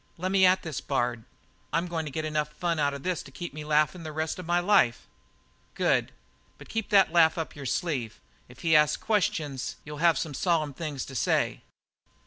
[0.17, 1.25] Lemme at this Bard.
[1.71, 4.39] I'm going to get enough fun out of this to keep me laughin' the rest
[4.39, 5.05] of my life."
[5.75, 6.11] "Good;
[6.57, 8.19] but keep that laugh up your sleeve.
[8.49, 11.61] If he asks questions you'll have some solemn things to say."